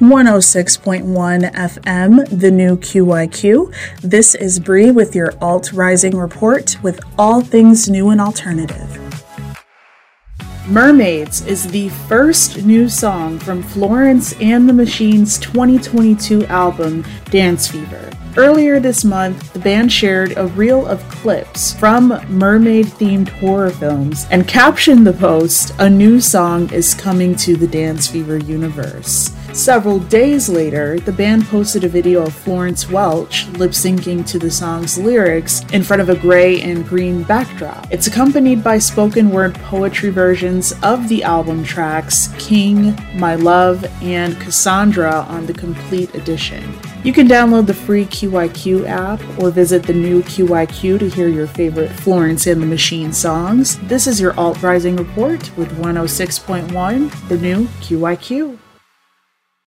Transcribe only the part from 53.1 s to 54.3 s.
songs. This is